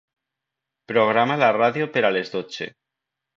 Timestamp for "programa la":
0.91-1.51